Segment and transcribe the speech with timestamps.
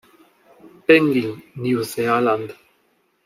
[0.87, 2.55] Penguin, New Zealand.